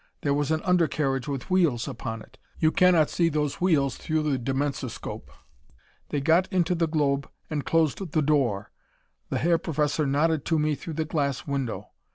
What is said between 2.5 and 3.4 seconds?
You cannot see